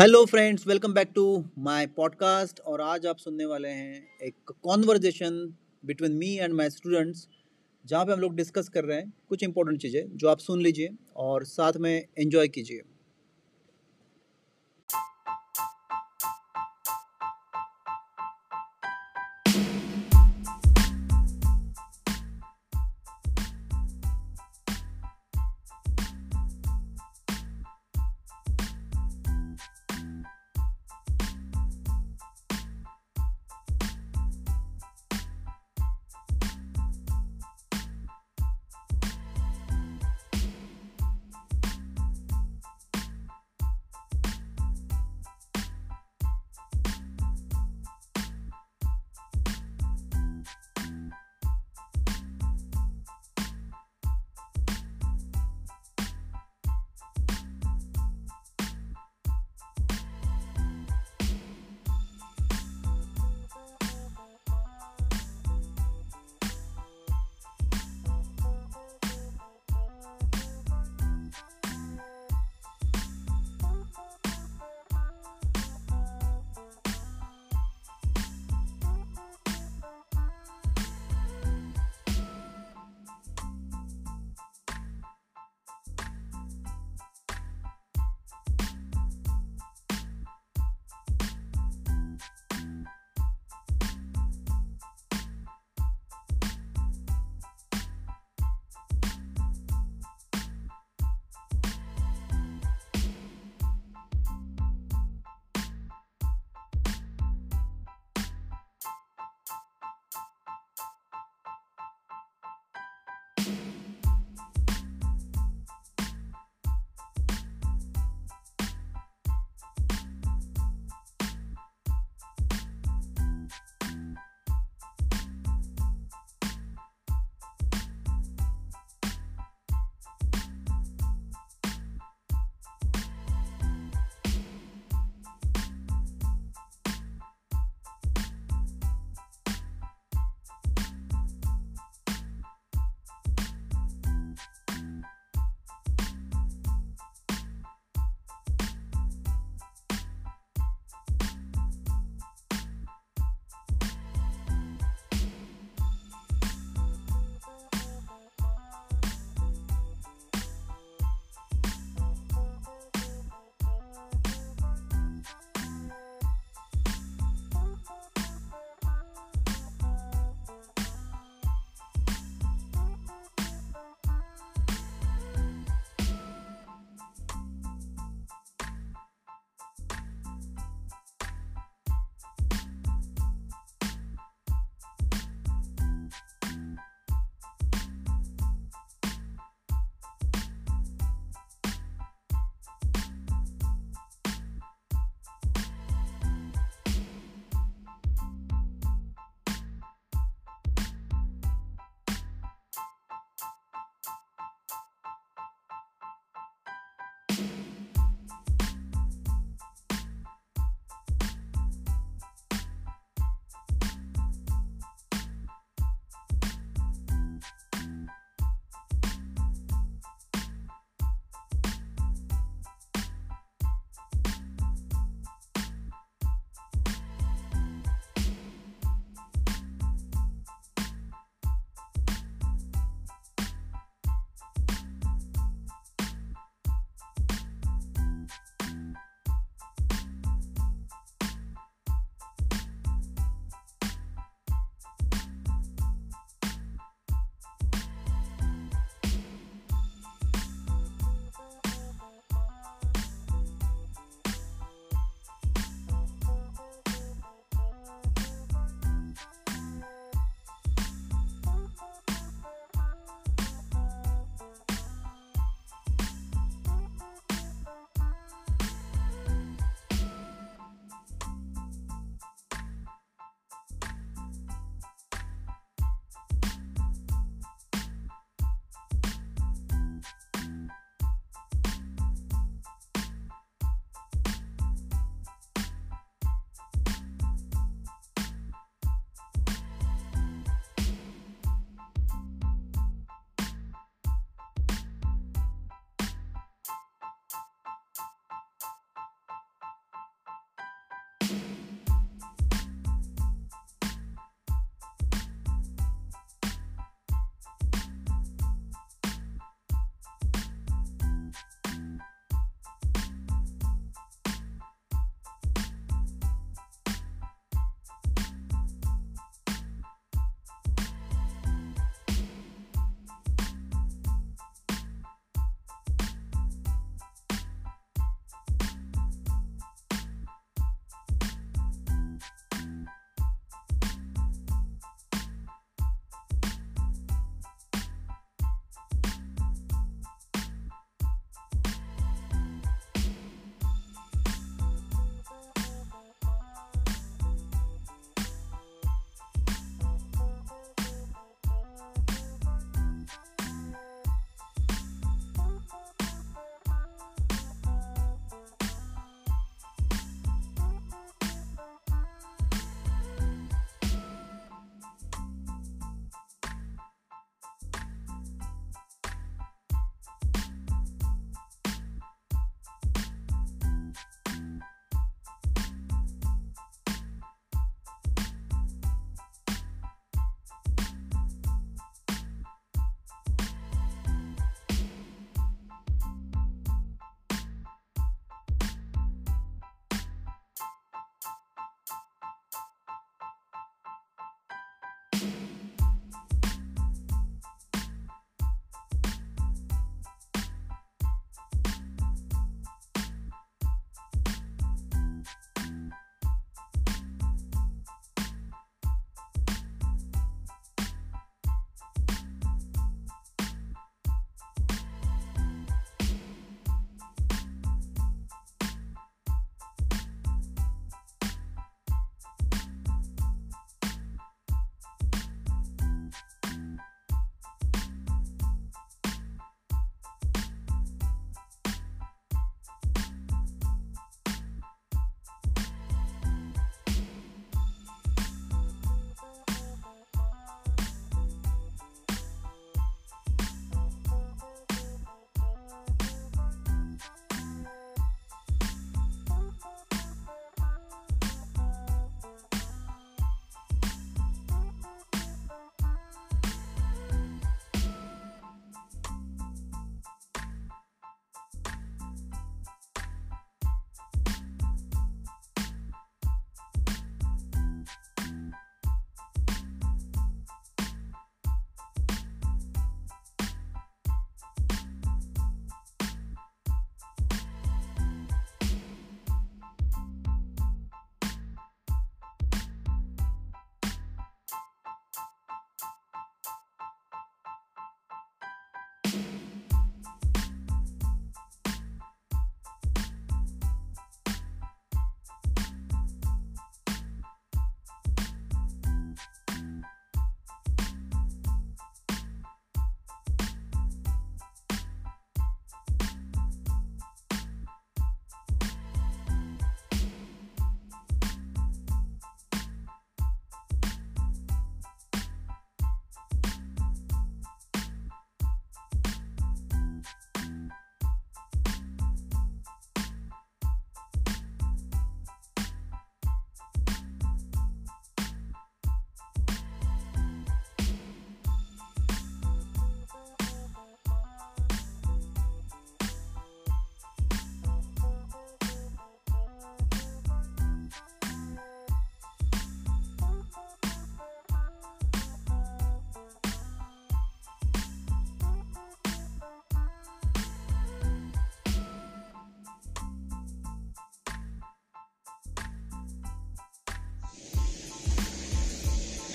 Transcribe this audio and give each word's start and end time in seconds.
Hello 0.00 0.24
friends 0.26 0.66
welcome 0.66 0.92
back 0.94 1.08
to 1.14 1.22
my 1.58 1.86
podcast 1.86 2.60
और 2.60 2.80
आज 2.80 3.06
आप 3.06 3.16
सुनने 3.16 3.44
वाले 3.44 3.68
हैं 3.68 4.06
एक 4.22 4.52
conversation 4.62 5.34
between 5.84 6.12
me 6.12 6.34
and 6.36 6.54
my 6.54 6.70
students 6.70 7.26
जहाँ 7.86 8.04
पे 8.04 8.12
हम 8.12 8.20
लोग 8.20 8.36
डिस्कस 8.36 8.68
कर 8.68 8.84
रहे 8.84 8.96
हैं 8.98 9.12
कुछ 9.28 9.42
इंपॉर्टेंट 9.42 9.80
चीज़ें 9.80 10.16
जो 10.16 10.28
आप 10.28 10.38
सुन 10.38 10.62
लीजिए 10.62 10.88
और 11.16 11.44
साथ 11.44 11.72
में 11.76 12.06
एंजॉय 12.18 12.48
कीजिए। 12.48 12.82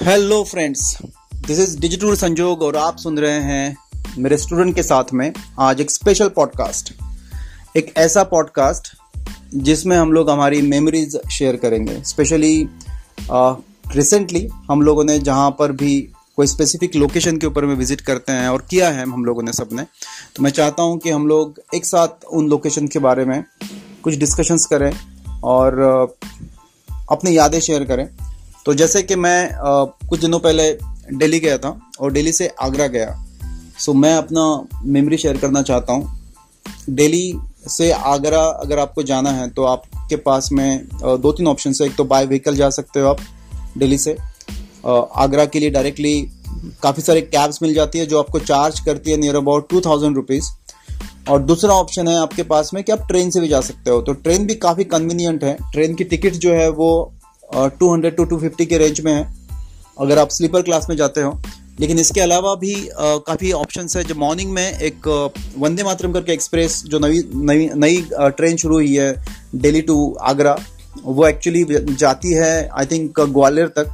Hello 0.08 0.44
friends 0.44 0.98
this 1.36 1.60
is 1.60 1.80
digital 1.80 2.16
Sanjog 2.16 2.62
और 2.62 2.76
आप 2.76 2.98
सुन 2.98 3.20
रहे 3.20 3.40
हैं 3.40 3.78
मेरे 4.18 4.38
स्टूडेंट 4.38 4.76
के 4.76 4.84
साथ 4.84 5.04
में 5.14 5.34
आज 5.60 5.82
एक 5.82 5.92
स्पेशल 5.92 6.30
पॉडकास्ट 6.30 6.94
एक 7.78 7.94
ऐसा 7.98 8.24
पॉडकास्ट 8.24 8.98
जिसमें 9.56 9.98
हम 9.98 10.12
लोग 10.12 10.30
हमारी 10.30 10.62
मेमोरीज 10.62 11.18
शेयर 11.32 11.56
करेंगे। 11.56 12.04
स्पेशली 12.04 12.70
रिसेंटली 13.96 14.50
हम 14.72 14.82
लोगों 14.82 15.04
ने 15.04 15.20
जहाँ 15.20 15.56
पर 15.60 15.72
भी 15.72 16.12
कोई 16.36 16.48
स्पेसिफिक 16.48 16.96
लोकेशन 16.96 17.38
के 17.38 17.48
ऊपर 17.48 17.66
में 17.66 17.76
विज़िट 17.76 18.02
करते 18.02 18.32
हैं 18.32 18.50
और 18.50 18.66
किया 18.70 18.90
है 18.90 19.10
हम 19.10 19.26
लोगों 19.26 19.44
ने 19.44 19.54
सबने 19.54 19.84
तो 20.36 20.44
मैं 20.44 20.52
चाहता 20.52 20.84
हूँ 20.84 21.00
कि 21.00 21.10
हम 21.10 21.28
लोग 21.28 21.62
एक 21.76 21.86
साथ 21.86 22.26
उन 22.32 22.48
लोकेशन 22.48 22.88
के 22.88 23.00
बारे 23.00 23.26
में 23.26 23.44
कुछ 24.04 24.16
डिस्कशंस 24.16 24.66
करें 24.66 24.98
और 25.44 25.80
अपनी 27.12 27.38
यादें 27.38 27.60
शेयर 27.60 27.84
करें। 27.84 28.10
तो 28.68 28.74
जैसे 28.74 29.02
कि 29.04 29.16
मैं 29.16 29.50
आ, 29.50 29.84
कुछ 30.10 30.20
दिनों 30.22 30.40
पहले 30.40 30.72
दिल्ली 31.14 31.40
गया 31.40 31.58
था 31.58 31.70
और 32.00 32.12
दिल्ली 32.12 32.32
से 32.32 32.48
आगरा 32.62 32.88
गया। 32.88 33.16
सो 33.80 33.94
मैं 33.94 34.14
अपना 34.16 34.82
मेमोरी 34.86 35.18
शेयर 35.18 35.38
करना 35.38 35.62
चाहता 35.62 35.94
हूँ। 35.94 36.34
दिल्ली 36.90 37.34
से 37.68 37.92
आगरा 37.92 38.42
अगर 38.42 38.80
आपको 38.80 39.04
जाना 39.04 39.32
है 39.32 39.50
तो 39.50 39.64
आपके 39.66 40.16
पास 40.18 40.52
में 40.52 40.88
दो 40.94 41.32
तीन 41.32 41.48
ऑप्शन 41.48 41.74
है। 41.82 41.88
एक 41.88 41.96
तो 41.96 42.04
बाय 42.04 42.26
व्हीकल 42.26 42.56
जा 42.56 42.70
सकते 42.70 43.00
हो 43.00 43.08
आप 43.08 43.22
दिल्ली 43.78 43.98
से। 43.98 44.18
आगरा 44.86 45.46
के 45.46 45.60
लिए 45.60 45.70
डायरेक्टली 45.70 46.22
काफ़ी 46.84 47.04
सारे 47.04 47.22
कैब्स 47.24 47.64
मिल 47.64 47.74
जाती 47.74 48.00
है 48.00 48.06
जो 48.06 48.20
आपको 48.20 48.40
चार्ज 48.42 48.80
करती 48.80 49.12
है 49.12 49.18
near 49.18 49.36
about 49.36 49.70
two 49.70 49.82
thousand 49.82 50.16
rupees 50.16 50.50
और 51.30 51.42
दूसरा 51.42 51.74
ऑप्शन 51.74 52.08
है 52.08 52.18
आपके 52.18 52.44
पास 52.46 52.72
में 52.74 52.84
कि 52.84 52.92
आप 52.92 53.08
ट्रेन 53.08 53.30
से 53.32 53.40
भी 53.40 53.48
जा 53.48 53.62
सकते 53.62 53.92
हो। 53.92 54.02
तो 54.02 54.14
ट्रेन 54.14 54.46
भी 54.48 54.56
काफ़ी 54.58 54.84
कन्वीनियंट 54.86 55.44
है। 55.44 55.58
ट्रेन 55.72 55.96
की 55.96 56.04
टिकट 56.04 56.34
जो 56.36 56.54
है 56.54 56.70
वो 56.72 57.14
two 57.50 57.92
hundred 57.94 58.16
to 58.16 58.24
two 58.26 58.38
fifty 58.40 58.66
के 58.66 58.78
रेंज 58.78 59.02
में 59.02 59.14
है, 59.14 59.24
अगर 60.00 60.20
आप 60.20 60.30
स्लीपर 60.32 60.62
क्लास 60.62 60.88
में 60.90 60.96
जाते 60.98 61.22
हो। 61.22 61.40
लेकिन 61.80 62.00
इसके 62.00 62.22
अलावा 62.22 62.54
भी 62.56 62.74
काफ़ी 63.00 63.52
ऑप्शंस 63.54 63.96
है। 63.98 64.04
जो 64.04 64.16
मॉर्निंग 64.16 64.52
में 64.52 64.80
एक 64.80 65.08
वंदे 65.58 65.84
मातरम 65.84 66.14
करके 66.14 66.34
एक्सप्रेस 66.34 66.82
जो 66.86 67.00
नई 67.00 67.22
नई 67.36 67.70
नई 67.76 68.02
ट्रेन 68.16 68.58
शुरू 68.58 68.76
हुई 68.76 68.96
है 68.96 69.14
दिल्ली 69.56 69.82
टू 69.84 70.16
आगरा 70.24 70.58
वो 70.98 71.28
एक्चुअली 71.28 71.64
जाती 71.92 72.34
है 72.34 72.68
आई 72.70 72.86
थिंक 72.86 73.20
ग्वालियर 73.20 73.68
तक। 73.70 73.94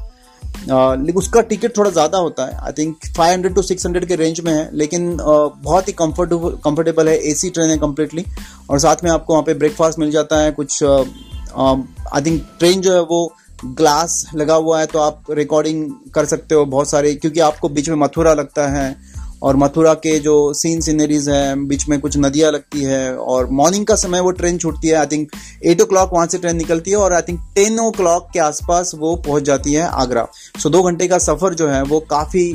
लेकिन 0.54 1.16
उसका 1.18 1.42
टिकट 1.44 1.78
थोड़ा 1.78 1.90
ज़्यादा 1.92 2.18
होता 2.18 2.46
है। 2.46 2.58
आई 2.58 2.72
थिंक 2.74 2.96
500 3.18 3.54
टू 3.56 3.62
600 3.64 4.06
के 4.06 4.16
रेंज 4.16 4.40
में 4.42 4.52
है, 4.54 4.70
लेकिन 4.74 5.18
बहुत 5.20 5.88
ही 5.88 5.94
कंफर्टेबल 5.94 6.58
कंफर्टेबल 6.64 7.08
है 7.10 7.18
एसी 7.30 7.50
ट्रेन 7.50 7.70
है 7.70 7.78
कम्प्लीटली 7.78 8.26
और 8.70 8.80
साथ 8.80 9.04
में 9.04 9.10
आपको 9.12 9.34
वहाँ 9.34 9.44
पे 9.44 9.54
ब्रेकफास्ट 9.56 10.00
मिल 10.00 10.12
जाता 10.12 10.42
है, 10.42 10.52
कुछ 10.52 10.84
आई 10.84 12.22
थिंक 12.22 12.42
ट्रेन 12.60 12.82
जो 12.82 12.94
है 12.94 13.02
वो 13.02 13.26
ग्लास 13.66 14.24
लगा 14.36 14.56
हुआ 14.56 14.80
है 14.80 14.86
तो 14.86 15.00
आप 15.00 15.32
रिकॉर्डिंग 15.32 15.90
कर 16.16 16.26
सकते 16.26 16.56
हो 16.56 16.66
बहुत 16.68 16.90
सारे, 16.90 17.14
क्योंकि 17.16 17.40
आपको 17.42 17.70
बीच 17.70 17.90
में 17.90 17.96
मथुरा 17.98 18.34
लगता 18.34 18.68
है 18.70 18.96
और 19.44 19.56
मथुरा 19.58 19.94
के 19.96 20.18
जो 20.20 20.34
सीन 20.54 20.82
सीनरीज 20.82 21.28
हैं, 21.30 21.68
बीच 21.68 21.88
में 21.90 22.00
कुछ 22.00 22.18
नदियाँ 22.18 22.52
लगती 22.52 22.82
है 22.82 23.16
और 23.16 23.50
मॉर्निंग 23.52 23.86
का 23.86 23.96
समय 23.96 24.20
वो 24.20 24.32
ट्रेन 24.34 24.58
छूटती 24.58 24.88
है। 24.88 24.96
I 24.96 25.06
think 25.08 25.32
eight 25.64 25.82
O 25.82 25.86
clock 25.86 26.14
वहाँ 26.14 26.28
से 26.28 26.38
ट्रेन 26.38 26.58
निकलती 26.58 26.92
है 26.92 26.98
और 26.98 27.14
I 27.14 27.22
think 27.22 27.40
ten 27.56 27.80
O 27.80 27.90
clock 27.92 28.30
के 28.34 28.40
आसपास 28.42 28.92
वो 28.96 29.16
पहुँच 29.18 29.44
जाती 29.44 29.74
है 29.74 29.88
आगरा। 29.96 30.28
सो 30.60 30.70
दो 30.70 30.84
घंटे 30.84 31.08
का 31.08 31.18
सफ़र 31.20 31.54
जो 31.54 31.68
है 31.68 31.82
वो 31.84 32.00
काफ़ी 32.10 32.52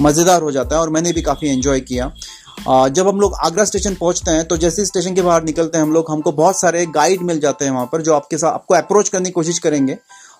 मज़ेदार 0.00 0.42
हो 0.42 0.50
जाता 0.52 0.76
है 0.76 0.82
और 0.82 0.90
मैंने 0.90 1.12
भी 1.12 1.22
काफ़ी 1.22 1.48
एंजॉय 1.48 1.80
किया। 1.82 2.12
जब 2.58 3.08
हम 3.08 3.20
लोग 3.20 3.34
आगरा 3.44 3.64
स्टेशन 3.64 3.94
पहुँचते 3.94 4.30
हैं 4.30 4.46
तो 4.48 4.56
जैसे 4.56 4.84
स्टेशन 4.86 5.14
के 5.14 5.22
बाहर 5.22 5.44
निकलते 5.44 5.78
हैं, 5.78 5.84
हम 5.84 5.92
लोग 5.92 6.10
हमको 6.10 6.32
बहुत 6.32 6.60
सारे 6.60 6.84
गाइड 6.88 7.22
मिल 7.22 7.40
जाते 7.40 7.64
हैं 7.64 7.72
वहाँ 7.72 7.88
पर 7.92 8.02
जो 8.02 8.14
आपके 8.14 8.38
साथ, 8.38 8.52
आपको 8.52 8.74
अप्रोच 8.74 9.08
करने 9.08 9.24
की 9.24 9.32
कोशिश 9.32 9.58
करेंगे। 9.58 9.96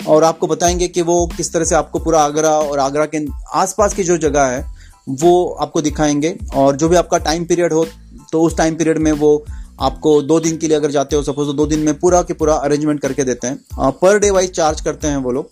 और 0.06 0.24
आपको 0.24 0.46
बताएँगे 0.46 0.88
कि 0.88 1.02
वो 1.02 1.26
किस 1.36 1.52
तरह 1.52 1.64
से 1.64 1.74
आपको 1.74 1.98
पूरा 1.98 2.20
आगरा 2.20 2.50
और 2.50 2.78
आगरा 2.78 3.06
के 3.06 3.18
आसपास 3.54 3.94
की 3.94 4.04
जो 4.04 4.16
जगह 4.18 4.46
है, 4.46 4.64
वो 5.10 5.46
आपको 5.60 5.80
दिखाएँगे। 5.80 6.36
और 6.56 6.76
जो 6.76 6.88
भी 6.88 6.96
आपका 6.96 7.18
टाइम 7.20 7.44
पीरियड 7.44 7.72
हो 7.72 7.86
तो 8.32 8.42
उस 8.42 8.56
टाइम 8.56 8.74
पीरियड 8.74 8.98
में 8.98 9.12
वो 9.12 9.44
आपको 9.82 10.20
दो 10.22 10.38
दिन 10.40 10.56
के 10.56 10.68
लिए 10.68 10.76
अगर 10.76 10.90
जाते 10.90 11.16
हो 11.16 11.22
सपोज़ 11.22 11.46
तो 11.46 11.52
दो 11.52 11.66
दिन 11.66 11.80
में 11.80 11.94
पूरा 11.98 12.20
के 12.22 12.34
पूरा 12.34 12.54
अरेंजमेंट 12.56 13.00
करके 13.00 13.24
देते 13.24 13.46
हैं। 13.46 13.90
पर 13.92 14.18
डे 14.18 14.30
वाइज 14.30 14.50
चार्ज 14.50 14.80
करते 14.80 15.08
हैं 15.08 15.16
वो 15.16 15.32
लोग। 15.32 15.50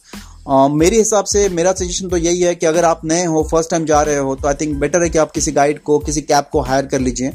मेरे 0.70 0.96
हिसाब 0.96 1.25
से, 1.25 1.49
मेरा 1.49 1.72
सजेशन 1.72 2.08
तो 2.08 2.16
यही 2.16 2.40
है 2.40 2.54
कि 2.54 2.66
अगर 2.66 2.84
आप 2.84 3.00
नए 3.04 3.25
हो 3.25 3.42
फ़र्स्ट 3.50 3.70
टाइम 3.70 3.84
जा 3.84 4.00
रहे 4.02 4.16
हो 4.16 4.34
तो 4.37 4.49
आई 4.49 4.54
थिंक 4.54 4.76
बेटर 4.76 5.02
है 5.02 5.08
कि 5.11 5.18
आप 5.18 5.30
किसी 5.30 5.52
गाइड 5.52 5.80
को, 5.80 5.99
किसी 5.99 6.20
कैब 6.22 6.44
को 6.52 6.61
हायर 6.61 6.87
कर 6.87 7.00
लीजिए। 7.00 7.32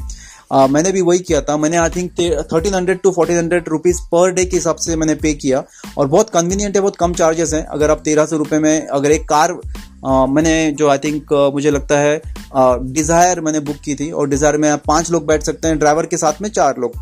Uh, 0.50 0.68
मैंने 0.70 0.92
भी 0.92 1.00
वही 1.02 1.18
किया 1.20 1.40
था। 1.40 1.56
मैंने 1.56 1.76
I 1.76 1.90
think 1.90 2.10
thirteen 2.52 2.74
hundred 2.74 3.00
to 3.00 3.10
fourteen 3.12 3.36
hundred 3.36 3.68
rupees 3.68 4.00
per 4.12 4.32
day 4.32 4.44
के 4.44 4.56
हिसाब 4.56 4.76
से 4.76 4.96
मैंने 4.96 5.14
पे 5.16 5.32
किया। 5.34 5.62
और 5.98 6.06
बहुत 6.06 6.30
कन्वीनियंट 6.30 6.76
है 6.76 6.80
बहुत 6.80 6.96
कम 6.96 7.14
चार्जेस 7.14 7.52
हैं। 7.54 7.64
अगर 7.66 7.90
आप 7.90 8.00
तेरह 8.04 8.26
सौ 8.26 8.36
रुपये 8.36 8.58
में 8.58 8.86
अगर 8.88 9.10
एक 9.10 9.28
कार 9.28 9.52
uh, 9.52 10.28
मैंने 10.28 10.70
जो 10.72 10.88
आई 10.88 10.98
थिंक 10.98 11.32
मुझे 11.54 11.70
लगता 11.70 11.98
है 11.98 12.20
डिज़ायर 12.56 13.40
मैंने 13.40 13.60
बुक 13.62 13.76
की 13.84 13.94
थी। 13.94 14.10
और 14.10 14.28
डिज़ायर 14.28 14.56
में 14.56 14.68
आप 14.70 14.82
पाँच 14.86 15.10
लोग 15.10 15.26
बैठ 15.26 15.42
सकते 15.42 15.68
हैं 15.68 15.78
ड्राइवर 15.78 16.06
के 16.06 16.16
साथ 16.16 16.42
में 16.42 16.48
चार 16.50 16.78
लोग। 16.78 16.96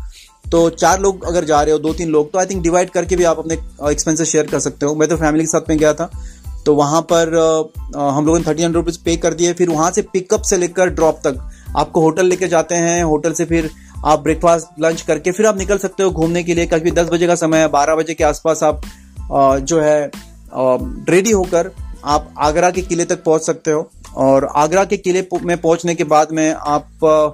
तो 0.45 0.69
चार 0.71 0.99
लोग 1.01 1.23
अगर 1.27 1.45
जा 1.45 1.61
रहे 1.61 1.71
हो 1.71 1.77
दो 1.79 1.93
तीन 1.93 2.09
लोग 2.09 2.31
तो 2.31 2.39
आई 2.39 2.45
थिंक 2.45 2.61
डिवाइड 2.63 2.89
करके 2.89 3.15
भी 3.15 3.23
आप 3.25 3.39
अपने 3.39 3.57
एक्सपेंसेस 3.91 4.27
शेयर 4.27 4.47
कर 4.47 4.59
सकते 4.59 4.85
हो। 4.85 4.95
मैं 4.95 5.07
तो 5.09 5.15
फैमिली 5.17 5.43
के 5.43 5.49
साथ 5.49 5.69
में 5.69 5.77
गया 5.77 5.93
था। 5.93 6.09
तो 6.65 6.73
वहाँ 6.75 7.01
पर 7.11 7.33
हम 7.95 8.25
लोगों 8.25 8.37
ने 8.39 8.45
थर्टी 8.45 8.63
हंड्रेड 8.63 8.75
रुपीज़ 8.75 8.97
पे 9.05 9.15
कर 9.17 9.33
दिए। 9.33 9.53
फिर 9.53 9.69
वहाँ 9.69 9.91
से 9.91 10.01
पिकअप 10.03 10.41
से 10.41 10.57
लेकर 10.57 10.89
ड्रॉप 10.89 11.19
तक 11.23 11.39
आपको 11.77 12.01
होटल 12.01 12.25
लेके 12.25 12.47
जाते 12.47 12.75
हैं, 12.75 13.03
होटल 13.03 13.33
से 13.33 13.45
फिर 13.45 13.69
आप 14.05 14.19
ब्रेकफास्ट 14.19 14.81
लंच 14.81 15.01
करके 15.01 15.31
फिर 15.31 15.45
आप 15.45 15.57
निकल 15.57 15.77
सकते 15.77 16.03
हो 16.03 16.11
घूमने 16.11 16.43
के 16.43 16.55
लिए 16.55 16.65
कभी 16.67 16.91
दस 16.91 17.09
बजे 17.09 17.27
का 17.27 17.35
समय 17.35 17.57
है, 17.57 17.67
बारह 17.69 17.95
बजे 17.95 18.13
के 18.13 18.23
आसपास 18.23 18.63
आप 18.63 18.81
जो 19.31 19.79
है 19.81 20.09
रेडी 21.09 21.31
होकर 21.31 21.71
आप 22.05 22.33
आगरा 22.39 22.69
के 22.71 22.81
किले 22.81 23.05
तक 23.05 23.23
पहुँच 23.23 23.45
सकते 23.45 23.71
हो। 23.71 23.89
और 24.17 24.45
आगरा 24.55 24.83
के 24.85 24.97
किले 24.97 25.25
में 25.43 25.57
पहुँचने 25.57 25.95
के 25.95 26.03
बाद 26.05 26.31
में 26.31 26.51
आप 26.51 27.33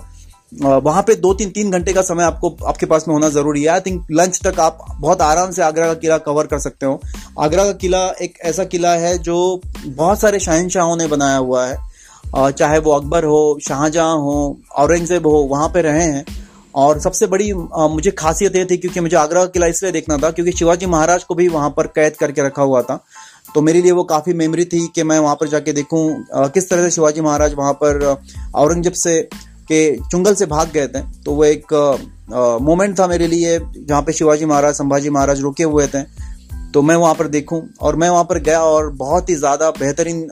वहाँ 0.53 1.01
पे 1.03 1.13
दो 1.15 1.33
तीन 1.33 1.49
तीन 1.49 1.71
घंटे 1.71 1.93
का 1.93 2.01
समय 2.01 2.23
आपको 2.23 2.49
आपके 2.67 2.85
पास 2.85 3.07
में 3.07 3.13
होना 3.15 3.29
ज़रूरी 3.29 3.61
है। 3.63 3.69
आई 3.69 3.79
थिंक 3.79 4.07
लंच 4.11 4.39
तक 4.43 4.59
आप 4.59 4.85
बहुत 4.91 5.21
आराम 5.21 5.51
से 5.51 5.61
आगरा 5.63 5.87
का 5.87 5.93
किला 5.93 6.17
कवर 6.17 6.47
कर 6.47 6.59
सकते 6.59 6.85
हो। 6.85 6.99
आगरा 7.39 7.63
का 7.63 7.71
किला 7.73 8.05
एक 8.21 8.37
ऐसा 8.41 8.63
किला 8.65 8.91
है 8.95 9.17
जो 9.19 9.61
बहुत 9.85 10.19
सारे 10.19 10.39
शहनशाहों 10.39 10.97
ने 10.97 11.07
बनाया 11.07 11.37
हुआ 11.37 11.65
है। 11.65 11.77
चाहे 12.35 12.79
वो 12.79 12.91
अकबर 12.91 13.23
हो, 13.25 13.59
शाहजहां 13.61 14.17
हो, 14.19 14.57
औरंगज़ेब 14.75 15.27
हो, 15.27 15.37
वहाँ 15.51 15.67
पे 15.69 15.81
रहे 15.81 16.03
हैं। 16.03 16.25
और 16.75 16.99
सबसे 16.99 17.27
बड़ी 17.27 17.51
मुझे 17.53 18.11
खासियत 18.11 18.55
ये 18.55 18.65
थी 18.65 18.77
क्योंकि 18.77 18.99
मुझे 18.99 19.15
आगरा 19.17 19.45
किला 19.47 19.67
इसलिए 19.67 19.91
देखना 19.91 20.17
था 20.17 20.31
क्योंकि 20.31 20.51
शिवाजी 20.51 20.85
महाराज 20.85 21.23
को 21.23 21.35
भी 21.35 21.47
वहाँ 21.49 21.69
पर 21.69 21.87
कैद 21.89 22.15
करके 22.17 22.45
रखा 22.45 22.61
हुआ 22.63 22.81
था। 22.81 22.95
तो 23.55 23.61
मेरे 23.61 23.81
लिए 23.81 23.91
वो 23.91 24.03
काफ़ी 24.05 24.33
मेमोरी 24.33 24.65
थी 24.65 24.87
कि 24.95 25.03
मैं 25.03 25.19
वहाँ 25.19 25.35
पर 25.35 25.47
जाके 25.47 25.73
देखूँ 25.73 26.25
किस 26.33 26.69
तरह 26.69 26.83
से 26.83 26.91
शिवाजी 26.91 27.21
महाराज 27.21 27.53
वहाँ 27.53 27.73
पर 27.83 28.03
औरंगज़ेब 28.55 28.93
से, 28.95 29.21
के 29.63 29.95
चुंगल 30.01 30.35
से 30.35 30.45
भाग 30.47 30.71
गए 30.71 30.87
थे। 30.87 31.01
तो 31.23 31.31
वो 31.31 31.43
एक 31.45 31.73
मोमेंट 32.61 32.99
था 32.99 33.07
मेरे 33.07 33.27
लिए 33.27 33.59
जहाँ 33.59 34.01
पे 34.01 34.13
शिवाजी 34.13 34.45
महाराज, 34.45 34.73
संभाजी 34.75 35.09
महाराज 35.09 35.41
रुके 35.41 35.63
हुए 35.65 35.87
थे। 35.87 36.01
तो 36.73 36.81
मैं 36.81 36.95
वहाँ 36.95 37.13
पर 37.13 37.27
देखूँ 37.29 37.61
और 37.81 37.95
मैं 37.95 38.09
वहाँ 38.09 38.23
पर 38.23 38.39
गया 38.39 38.61
और 38.63 38.89
बहुत 38.97 39.29
ही 39.29 39.35
ज़्यादा 39.35 39.69
बेहतरीन 39.71 40.27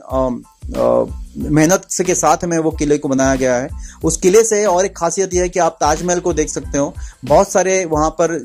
मेहनत 1.36 1.86
से 1.90 2.04
के 2.04 2.14
साथ 2.14 2.44
में 2.44 2.58
वो 2.58 2.70
किले 2.70 2.98
को 2.98 3.08
बनाया 3.08 3.34
गया 3.34 3.54
है। 3.56 3.68
उस 4.04 4.16
किले 4.16 4.42
से 4.44 4.64
और 4.66 4.84
एक 4.84 4.96
खासियत 4.96 5.34
यह 5.34 5.42
है 5.42 5.48
कि 5.48 5.60
आप 5.60 5.76
ताजमहल 5.80 6.20
को 6.20 6.32
देख 6.32 6.48
सकते 6.48 6.78
हो। 6.78 6.92
बहुत 7.24 7.50
सारे 7.50 7.84
वहाँ 7.84 8.10
पर 8.20 8.38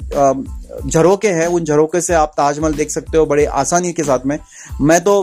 झरोके 0.85 1.27
हैं। 1.29 1.47
उन 1.47 1.63
झरोके 1.63 2.01
से 2.01 2.13
आप 2.13 2.33
ताजमहल 2.37 2.73
देख 2.73 2.91
सकते 2.91 3.17
हो 3.17 3.25
बड़े 3.25 3.45
आसानी 3.45 3.93
के 3.93 4.03
साथ 4.03 4.25
में। 4.25 4.37
मैं 4.81 4.99
तो 5.03 5.21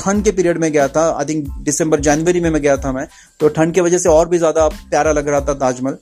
ठंड 0.00 0.24
के 0.24 0.30
पीरियड 0.30 0.58
में 0.58 0.70
गया 0.72 0.88
था। 0.88 1.08
आई 1.10 1.24
थिंक 1.24 1.48
दिसंबर, 1.60 2.00
जनवरी 2.00 2.40
में 2.40 2.50
मैं 2.50 2.62
गया 2.62 2.76
था 2.76 2.92
मैं। 2.92 3.06
तो 3.40 3.48
ठंड 3.50 3.74
की 3.74 3.80
वजह 3.80 3.98
से 3.98 4.08
और 4.08 4.28
भी 4.28 4.38
ज़्यादा 4.38 4.68
प्यारा 4.68 5.12
लग 5.12 5.28
रहा 5.28 5.40
था 5.40 5.54
ताजमहल। 5.56 5.96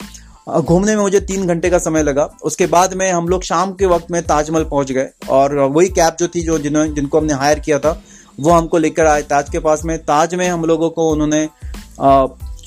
घूमने 0.59 0.95
में 0.95 1.01
मुझे 1.01 1.19
तीन 1.21 1.45
घंटे 1.47 1.69
का 1.69 1.77
समय 1.79 2.03
लगा। 2.03 2.23
उसके 2.43 2.65
बाद 2.67 2.93
में 2.93 3.11
हम 3.11 3.27
लोग 3.27 3.43
शाम 3.43 3.73
के 3.73 3.85
वक्त 3.85 4.11
में 4.11 4.21
ताजमहल 4.23 4.63
पहुँच 4.63 4.91
गए। 4.91 5.09
और 5.29 5.55
वही 5.55 5.89
कैब 5.89 6.15
जो 6.19 6.27
थी 6.27 6.41
जो 6.41 6.57
जिन्होंने 6.59 6.93
जिनको 6.93 7.19
हमने 7.19 7.33
हायर 7.33 7.59
किया 7.59 7.79
था 7.79 8.01
वो 8.39 8.51
हमको 8.51 8.77
लेकर 8.77 9.05
आए 9.05 9.21
ताज 9.23 9.49
के 9.49 9.59
पास 9.59 9.83
में। 9.85 9.97
ताज 9.99 10.35
में 10.35 10.47
हम 10.47 10.65
लोगों 10.65 10.89
को 10.89 11.09
उन्होंने 11.11 11.47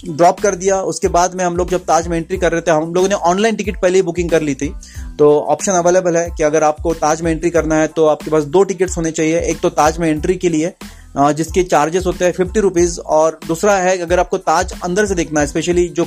ड्रॉप 0.06 0.40
कर 0.40 0.54
दिया। 0.54 0.80
उसके 0.84 1.08
बाद 1.08 1.34
में 1.34 1.44
हम 1.44 1.56
लोग 1.56 1.70
जब 1.70 1.84
ताज 1.84 2.08
में 2.08 2.16
एंट्री 2.18 2.38
कर 2.38 2.52
रहे 2.52 2.60
थे, 2.60 2.70
हम 2.70 2.94
लोगों 2.94 3.08
ने 3.08 3.14
ऑनलाइन 3.14 3.56
टिकट 3.56 3.80
पहले 3.82 3.98
ही 3.98 4.02
बुकिंग 4.02 4.30
कर 4.30 4.42
ली 4.42 4.54
थी। 4.54 4.72
तो 5.18 5.38
ऑप्शन 5.40 5.72
अवेलेबल 5.72 6.16
है 6.16 6.28
कि 6.36 6.42
अगर 6.42 6.64
आपको 6.64 6.92
ताज 6.96 7.22
में 7.22 7.30
एंट्री 7.30 7.50
करना 7.50 7.76
है 7.76 7.86
तो 7.88 8.06
आपके 8.06 8.30
पास 8.30 8.44
दो 8.46 8.62
टिकट्स 8.64 8.96
होने 8.96 9.10
चाहिए। 9.12 9.40
एक 9.40 9.60
तो 9.60 9.70
ताज 9.72 9.98
में 9.98 10.08
एंट्री 10.08 10.34
के 10.36 10.48
लिए 10.48 10.72
जिसके 11.16 11.62
चार्जेस 11.64 12.06
होते 12.06 12.24
हैं 12.24 12.32
फिफ्टी 12.32 12.60
रुपीज़ 12.60 12.98
और 13.00 13.38
दूसरा 13.46 13.76
है 13.78 13.96
अगर 13.98 14.20
आपको 14.20 14.38
ताज 14.40 14.72
अंदर 14.84 15.06
से 15.06 15.14
देखना 15.14 15.40
है 15.40 15.46
स्पेशली 15.46 15.88
जो 15.90 16.06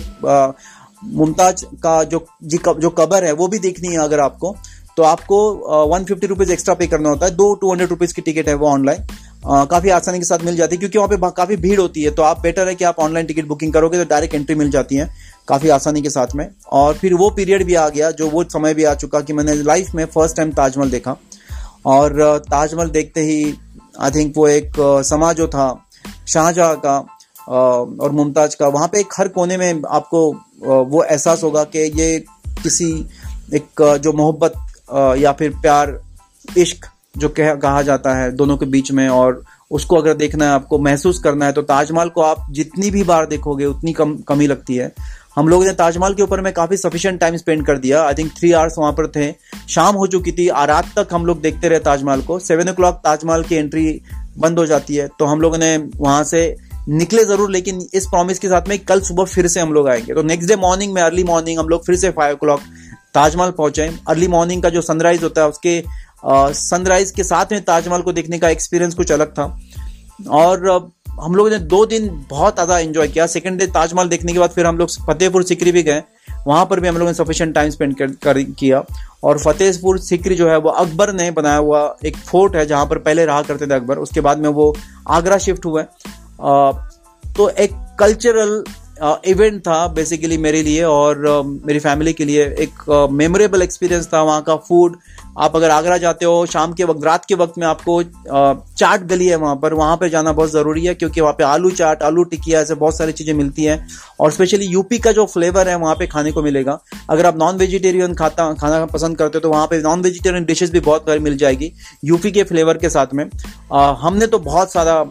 मुमताज़ 1.03 1.63
का 1.83 2.03
जो 2.05 2.25
जो 2.43 2.89
कबर 2.91 3.23
है, 3.23 3.31
वो 3.33 3.47
भी 3.47 3.59
देखनी 3.59 3.87
है 3.87 3.99
अगर 3.99 4.19
आपको। 4.19 4.55
तो 4.97 5.03
आपको 5.03 5.37
वन 5.87 6.03
फिफ्टी 6.03 6.27
रुपीज़ 6.27 6.51
एक्स्ट्रा 6.51 6.73
पे 6.73 6.87
करना 6.87 7.09
होता 7.09 7.25
है। 7.25 7.31
दो 7.33 7.53
टू 7.55 7.71
हंड्रेड 7.71 7.89
रुपीज़ 7.89 8.13
की 8.13 8.21
टिकट 8.21 8.47
है 8.47 8.53
वो 8.55 8.67
ऑनलाइन 8.67 9.07
काफ़ी 9.47 9.89
आसानी 9.89 10.19
के 10.19 10.25
साथ 10.25 10.39
मिल 10.45 10.55
जाती 10.55 10.75
है, 10.75 10.79
क्योंकि 10.79 10.97
वहाँ 10.97 11.09
पे 11.09 11.29
काफ़ी 11.35 11.55
भीड़ 11.57 11.79
होती 11.79 12.03
है 12.03 12.11
तो 12.11 12.21
आप 12.23 12.39
बेटर 12.41 12.67
है 12.67 12.75
कि 12.75 12.83
आप 12.85 12.99
ऑनलाइन 12.99 13.25
टिकट 13.27 13.45
बुकिंग 13.47 13.73
करोगे 13.73 13.97
तो 13.97 14.05
डायरेक्ट 14.05 14.35
एंट्री 14.35 14.55
मिल 14.55 14.69
जाती 14.71 14.95
है, 14.95 15.09
काफ़ी 15.47 15.69
आसानी 15.69 16.01
के 16.01 16.09
साथ 16.09 16.35
में। 16.35 16.47
और 16.71 16.93
फिर 16.93 17.13
वो 17.13 17.29
पीरियड 17.31 17.65
भी 17.65 17.75
आ 17.75 17.87
गया, 17.89 18.11
जो 18.11 18.29
वो 18.29 18.43
समय 18.45 18.73
भी 18.73 18.83
आ 18.83 18.93
चुका 18.95 19.21
कि 19.21 19.33
मैंने 19.33 19.53
लाइफ 19.55 19.93
में 19.95 20.05
फ़र्स्ट 20.07 20.37
टाइम 20.37 20.51
ताजमहल 20.53 20.89
देखा। 20.91 21.15
और 21.85 22.39
ताजमहल 22.49 22.89
देखते 22.89 23.21
ही 23.21 23.53
आई 23.99 24.11
थिंक 24.11 24.33
वो 24.37 24.47
एक 24.47 24.73
समा 25.05 25.31
जो 25.33 25.47
था, 25.47 25.67
शाहजहाँ 26.27 26.75
का 26.85 26.97
और 27.47 28.11
मुमताज़ 28.11 28.55
का, 28.55 28.67
वहाँ 28.67 28.87
पे 28.87 28.99
एक 28.99 29.13
हर 29.17 29.27
कोने 29.29 29.57
में 29.57 29.81
आपको 29.89 30.29
वो 30.85 31.03
एहसास 31.03 31.43
होगा 31.43 31.63
कि 31.65 31.79
ये 31.95 32.19
किसी 32.63 32.91
एक 33.55 33.81
जो 34.03 34.13
मोहब्बत 34.13 35.17
या 35.19 35.31
फिर 35.31 35.57
प्यार, 35.61 35.99
इश्क 36.57 36.85
जो 37.17 37.29
कह, 37.29 37.53
कहा 37.55 37.81
जाता 37.81 38.15
है 38.15 38.31
दोनों 38.31 38.57
के 38.57 38.65
बीच 38.65 38.91
में 38.91 39.07
और 39.09 39.43
उसको 39.71 39.95
अगर 39.95 40.13
देखना 40.13 40.45
है, 40.45 40.51
आपको 40.51 40.77
महसूस 40.79 41.19
करना 41.19 41.45
है 41.45 41.51
तो 41.51 41.61
ताजमहल 41.63 42.09
को 42.09 42.21
आप 42.21 42.45
जितनी 42.51 42.91
भी 42.91 43.03
बार 43.03 43.25
देखोगे, 43.25 43.65
उतनी 43.65 43.93
कम, 43.93 44.15
कमी 44.27 44.47
लगती 44.47 44.75
है। 44.75 44.91
हम 45.35 45.47
लोगों 45.47 45.65
ने 45.65 45.71
ताजमहल 45.73 46.13
के 46.13 46.23
ऊपर 46.23 46.41
में 46.41 46.51
काफ़ी 46.53 46.77
सफिशियंट 46.77 47.19
टाइम 47.19 47.35
स्पेंड 47.37 47.65
कर 47.65 47.77
दिया। 47.77 48.03
आई 48.03 48.13
थिंक 48.13 48.31
थ्री 48.37 48.51
आवर्स 48.51 48.75
वहाँ 48.79 48.91
पर 48.91 49.07
थे। 49.07 49.31
शाम 49.69 49.95
हो 49.95 50.07
चुकी 50.07 50.31
थी 50.31 50.47
रात 50.49 50.91
तक 50.95 51.13
हम 51.13 51.25
लोग 51.25 51.41
देखते 51.41 51.69
रहे 51.69 51.79
ताजमहल 51.79 52.21
को। 52.21 52.39
सेवन 52.39 52.69
ओ 52.69 52.91
ताजमहल 52.93 53.43
की 53.43 53.55
एंट्री 53.55 54.01
बंद 54.37 54.59
हो 54.59 54.65
जाती 54.65 54.95
है। 54.95 55.07
तो 55.19 55.25
हम 55.25 55.41
लोगों 55.41 55.57
ने 55.57 55.75
वहाँ 55.77 56.23
से 56.23 56.41
निकले 56.89 57.23
ज़रूर, 57.25 57.51
लेकिन 57.51 57.87
इस 57.93 58.05
प्रॉमिस 58.05 58.39
के 58.39 58.47
साथ 58.47 58.67
में 58.69 58.77
कल 58.79 59.01
सुबह 59.01 59.25
फिर 59.25 59.47
से 59.47 59.59
हम 59.59 59.73
लोग 59.73 59.87
आएँगे। 59.89 60.13
तो 60.13 60.23
नेक्स्ट 60.23 60.49
डे 60.49 60.55
मॉर्निंग 60.55 60.93
में 60.93 61.01
अर्ली 61.01 61.23
मॉर्निंग 61.23 61.59
हम 61.59 61.69
लोग 61.69 61.85
फिर 61.85 61.95
से 61.95 62.09
फाइव 62.11 62.37
ओ 62.45 62.57
ताजमहल 63.13 63.51
पहुँचे। 63.51 63.89
अर्ली 64.07 64.27
मॉर्निंग 64.27 64.63
का 64.63 64.69
जो 64.69 64.81
सनराइज 64.81 65.23
होता 65.23 65.41
है, 65.41 65.49
उसके 65.49 65.83
सनराइज 66.27 67.11
के 67.11 67.23
साथ 67.23 67.51
में 67.51 67.61
ताजमहल 67.63 68.01
को 68.01 68.11
देखने 68.13 68.39
का 68.39 68.49
एक्सपीरियंस 68.49 68.95
कुछ 68.95 69.11
अलग 69.11 69.31
था। 69.31 69.57
और 70.31 70.67
हम 71.19 71.35
लोगों 71.35 71.49
ने 71.49 71.57
दो 71.59 71.85
दिन 71.85 72.07
बहुत 72.29 72.53
ज़्यादा 72.53 72.77
एंजॉय 72.79 73.07
किया। 73.07 73.25
सेकेंड 73.27 73.59
डे 73.59 73.67
ताजमहल 73.69 74.07
देखने 74.09 74.33
के 74.33 74.39
बाद 74.39 74.49
फिर 74.49 74.65
हम 74.65 74.77
लोग 74.77 74.89
फतेहपुर 75.01 75.43
सिकरी 75.43 75.71
भी 75.71 75.83
गए। 75.83 76.03
वहाँ 76.47 76.65
पर 76.65 76.79
भी 76.79 76.87
हम 76.87 76.95
लोगों 76.95 77.07
ने 77.07 77.13
सफिशियंट 77.15 77.53
टाइम 77.55 77.69
स्पेंड 77.69 77.95
कर, 77.97 78.41
किया। 78.41 78.83
और 79.23 79.37
फतेहपुर 79.39 79.99
सिकरी 79.99 80.35
जो 80.35 80.49
है 80.49 80.57
वो 80.57 80.69
अकबर 80.71 81.11
ने 81.13 81.29
बनाया 81.31 81.57
हुआ 81.57 81.81
एक 82.05 82.17
फोर्ट 82.17 82.55
है 82.55 82.65
जहाँ 82.65 82.85
पर 82.85 82.97
पहले 82.99 83.25
रहा 83.25 83.41
करते 83.43 83.67
थे 83.67 83.73
अकबर। 83.75 83.97
उसके 83.99 84.21
बाद 84.21 84.39
में 84.39 84.49
वो 84.51 84.75
आगरा 85.09 85.37
शिफ्ट 85.39 85.65
हुआ 85.65 85.83
तो 87.23 87.49
एक 87.49 87.71
कल्चरल 87.99 88.63
इवेंट 89.27 89.59
था 89.61 89.87
बेसिकली 89.89 90.37
मेरे 90.39 90.61
लिए 90.63 90.83
और 90.83 91.17
मेरी 91.65 91.79
फैमिली 91.79 92.13
के 92.13 92.25
लिए। 92.25 92.43
एक 92.59 93.07
मेमोरेबल 93.13 93.61
एक्सपीरियंस 93.61 94.07
था। 94.13 94.21
वहाँ 94.21 94.41
का 94.41 94.55
फ़ूड 94.57 94.97
आप 95.37 95.55
अगर 95.55 95.69
आगरा 95.69 95.97
जाते 95.97 96.25
हो 96.25 96.45
शाम 96.45 96.73
के 96.73 96.83
वक्त 96.83 97.03
रात 97.05 97.25
के 97.25 97.35
वक्त 97.35 97.57
में 97.57 97.65
आपको 97.67 98.01
चाट 98.03 99.01
गली 99.07 99.27
है 99.27 99.35
वहाँ 99.35 99.55
पर 99.55 99.73
वहाँ 99.73 99.97
पर 99.97 100.09
जाना 100.09 100.31
बहुत 100.31 100.51
ज़रूरी 100.51 100.85
है 100.85 100.93
क्योंकि 100.95 101.21
वहाँ 101.21 101.33
पे 101.33 101.43
आलू 101.43 101.71
चाट 101.71 102.03
आलू 102.03 102.23
टिकिया 102.25 102.61
ऐसे 102.61 102.75
बहुत 102.75 102.97
सारी 102.97 103.11
चीज़ें 103.11 103.33
मिलती 103.33 103.63
हैं। 103.63 103.87
और 104.19 104.31
स्पेशली 104.31 104.65
यूपी 104.65 104.97
का 104.99 105.11
जो 105.11 105.25
फ्लेवर 105.25 105.69
है 105.69 105.75
वहाँ 105.75 105.95
पे 105.95 106.07
खाने 106.07 106.31
को 106.31 106.43
मिलेगा। 106.43 106.79
अगर 107.09 107.25
आप 107.25 107.37
नॉन 107.37 107.57
वेजिटेरियन 107.57 108.13
खाता 108.15 108.51
खाना 108.53 108.85
पसंद 108.87 109.17
करते 109.17 109.37
हो 109.37 109.41
तो 109.41 109.49
वहाँ 109.49 109.67
पे 109.67 109.81
नॉन 109.81 110.01
वेजिटेरियन 110.01 110.45
डिशेज 110.45 110.71
भी 110.71 110.79
बहुत 110.81 111.05
सारी 111.07 111.19
मिल 111.19 111.37
जाएगी 111.37 111.71
यूपी 112.05 112.31
के 112.31 112.43
फ्लेवर 112.43 112.77
के 112.77 112.89
साथ 112.89 113.13
में। 113.13 113.25
आ, 113.73 113.91
हमने 113.93 114.27
तो 114.27 114.39
बहुत 114.41 114.71
सारा 114.71 115.03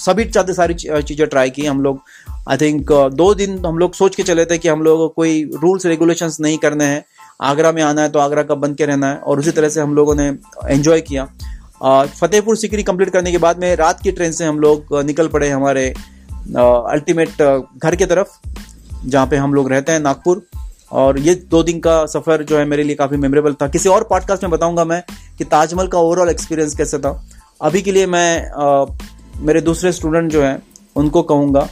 सभी 0.00 0.24
चाहते 0.24 0.54
सारी 0.54 0.74
चीज़ें 0.74 1.26
ट्राई 1.26 1.50
की 1.50 1.66
हम 1.66 1.80
लोग। 1.82 2.00
आई 2.50 2.56
थिंक 2.56 2.92
दो 3.14 3.32
दिन 3.34 3.64
हम 3.66 3.78
लोग 3.78 3.94
सोच 3.94 4.16
के 4.16 4.22
चले 4.22 4.44
थे 4.44 4.58
कि 4.58 4.68
हम 4.68 4.82
लोग 4.82 5.12
कोई 5.14 5.42
रूल्स 5.54 5.86
रेगुलेशंस 5.86 6.40
नहीं 6.40 6.58
करने 6.58 6.84
हैं। 6.84 7.04
आगरा 7.40 7.72
में 7.72 7.82
आना 7.82 8.02
है 8.02 8.08
तो 8.08 8.18
आगरा 8.18 8.42
का 8.42 8.54
बन 8.54 8.74
के 8.74 8.86
रहना 8.86 9.06
है। 9.06 9.16
और 9.16 9.38
उसी 9.38 9.50
तरह 9.50 9.68
से 9.68 9.80
हम 9.80 9.94
लोगों 9.94 10.14
ने 10.14 10.26
एंजॉय 10.66 11.00
किया। 11.00 11.24
फतेहपुर 12.20 12.56
सिकरी 12.56 12.82
कंप्लीट 12.82 13.10
करने 13.10 13.32
के 13.32 13.38
बाद 13.38 13.58
में 13.58 13.74
रात 13.76 14.00
की 14.00 14.12
ट्रेन 14.12 14.32
से 14.32 14.44
हम 14.44 14.58
लोग 14.60 14.94
निकल 15.04 15.28
पड़े 15.28 15.48
हमारे 15.50 15.88
अल्टीमेट 15.88 17.42
घर 17.78 17.96
के 17.96 18.06
तरफ़ 18.06 18.38
जहाँ 19.06 19.26
पे 19.26 19.36
हम 19.36 19.54
लोग 19.54 19.70
रहते 19.70 19.92
हैं 19.92 20.00
नागपुर। 20.00 20.42
और 20.92 21.18
ये 21.18 21.34
दो 21.50 21.62
दिन 21.62 21.78
का 21.80 22.04
सफ़र 22.06 22.42
जो 22.42 22.58
है 22.58 22.64
मेरे 22.64 22.82
लिए 22.82 22.94
काफ़ी 22.96 23.16
मेमोरेबल 23.16 23.54
था। 23.54 23.68
किसी 23.68 23.88
और 23.88 24.04
पॉडकास्ट 24.04 24.42
में 24.42 24.50
बताऊँगा 24.50 24.84
मैं 24.84 25.02
कि 25.38 25.44
ताजमहल 25.44 25.86
का 25.88 25.98
ओवरऑल 25.98 26.28
एक्सपीरियंस 26.28 26.74
कैसे 26.76 26.98
था। 26.98 27.12
अभी 27.60 27.82
के 27.82 27.92
लिए 27.92 28.06
मैं 28.06 28.50
आ, 28.50 28.84
मेरे 29.36 29.60
दूसरे 29.60 29.92
स्टूडेंट 29.92 30.30
जो 30.32 30.42
हैं 30.42 30.62
उनको 30.96 31.22
कहूँगा 31.22 31.68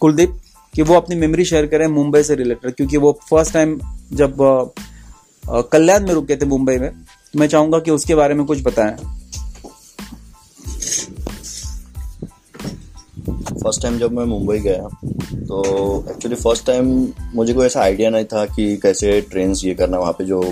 कुलदीप 0.00 0.38
कि 0.76 0.82
वो 0.82 0.94
अपनी 0.94 1.16
मेमोरी 1.16 1.44
शेयर 1.44 1.66
करें 1.66 1.86
मुंबई 1.88 2.22
से 2.22 2.34
रिलेटेड 2.34 2.74
क्योंकि 2.74 2.96
वो 2.96 3.12
फ़र्स्ट 3.30 3.52
टाइम 3.54 3.78
जब 4.12 4.36
कल्याण 5.72 6.06
में 6.06 6.12
रुके 6.14 6.36
थे 6.36 6.46
मुंबई 6.46 6.76
में 6.78 6.90
तो 6.90 7.38
मैं 7.38 7.46
चाहूँगा 7.48 7.78
कि 7.78 7.90
उसके 7.90 8.14
बारे 8.14 8.34
में 8.34 8.44
कुछ 8.46 8.62
बताएँ। 8.62 8.96
फ़र्स्ट 13.62 13.82
टाइम 13.82 13.98
जब 13.98 14.12
मैं 14.12 14.24
मुंबई 14.24 14.58
गया 14.58 14.88
तो 15.46 15.62
एक्चुअली 16.10 16.36
फ़र्स्ट 16.36 16.66
टाइम 16.66 16.90
मुझे 17.34 17.54
कोई 17.54 17.66
ऐसा 17.66 17.80
आइडिया 17.82 18.10
नहीं 18.10 18.24
था 18.24 18.44
कि 18.46 18.76
कैसे 18.76 19.20
ट्रेन 19.30 19.54
ये 19.58 19.74
करना, 19.74 19.98
वहाँ 19.98 20.12
पे 20.12 20.24
जो 20.24 20.42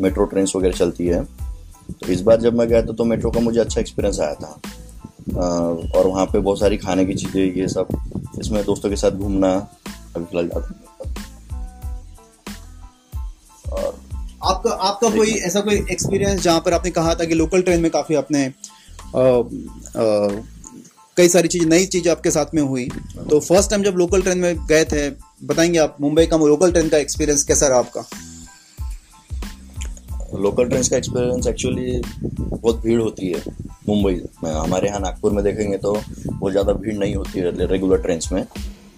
मेट्रो 0.00 0.24
ट्रेन 0.24 0.46
वगैरह 0.56 0.74
चलती 0.74 1.06
है। 1.06 1.22
तो 1.22 2.12
इस 2.12 2.20
बार 2.20 2.40
जब 2.40 2.58
मैं 2.58 2.68
गया 2.68 2.82
था 2.82 2.92
तो 2.92 3.04
मेट्रो 3.04 3.30
का 3.30 3.40
मुझे 3.40 3.60
अच्छा 3.60 3.80
एक्सपीरियंस 3.80 4.20
आया 4.20 4.34
था। 4.34 4.60
और 5.96 6.06
वहाँ 6.06 6.26
पे 6.26 6.38
बहुत 6.38 6.60
सारी 6.60 6.76
खाने 6.76 7.04
की 7.06 7.14
चीज़ें, 7.14 7.54
ये 7.54 7.68
सब 7.68 7.88
इसमें 8.40 8.64
दोस्तों 8.64 8.90
के 8.90 8.96
साथ 8.96 9.10
घूमना 9.10 9.52
अभी 10.16 10.24
फ़िलहाल 10.24 10.48
जाता 10.48 10.68
और 13.72 13.98
आपका 14.44 14.70
आपका 14.70 15.10
कोई 15.10 15.30
ऐसा 15.30 15.60
कोई 15.60 15.76
एक्सपीरियंस 15.90 16.40
जहाँ 16.40 16.60
पर 16.60 16.72
आपने 16.72 16.90
कहा 16.90 17.14
था 17.14 17.24
कि 17.24 17.34
लोकल 17.34 17.62
ट्रेन 17.62 17.80
में 17.80 17.90
काफ़ी 17.90 18.14
आपने 18.14 18.52
कई 21.16 21.28
सारी 21.28 21.48
चीज़ 21.48 21.66
नई 21.68 21.86
चीज़ 21.86 22.08
आपके 22.08 22.30
साथ 22.30 22.46
में 22.54 22.62
हुई। 22.62 22.88
तो 23.30 23.40
फ़र्स्ट 23.40 23.70
टाइम 23.70 23.82
जब 23.82 23.94
लोकल 23.96 24.22
ट्रेन 24.22 24.38
में 24.38 24.66
गए 24.66 24.84
थे 24.84 25.08
बताएँगे 25.44 25.78
आप 25.78 25.96
मुंबई 26.00 26.26
का 26.26 26.36
लोकल 26.36 26.72
ट्रेन 26.72 26.88
का 26.88 26.98
एक्सपीरियंस 26.98 27.44
कैसा 27.44 27.68
रहा 27.68 27.78
आपका? 27.78 28.04
लोकल 30.34 30.68
ट्रेन 30.68 30.82
का 30.82 30.96
एक्सपीरियंस 30.96 31.46
एक्चुअली 31.46 32.00
बहुत 32.22 32.80
भीड़ 32.82 33.00
होती 33.00 33.28
है 33.28 33.42
मुंबई 33.88 34.14
में। 34.44 34.50
हमारे 34.52 34.88
यहाँ 34.88 35.00
नागपुर 35.00 35.32
में 35.32 35.42
देखेंगे 35.44 35.76
तो 35.78 35.92
बहुत 36.28 36.52
ज़्यादा 36.52 36.72
भीड़ 36.74 36.94
नहीं 36.94 37.14
होती 37.14 37.40
है 37.40 37.66
रेगुलर 37.66 37.98
ट्रेन 37.98 38.20
में। 38.32 38.44